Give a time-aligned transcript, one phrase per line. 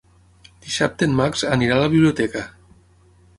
[0.67, 2.43] Dissabte en Max anirà a la biblioteca.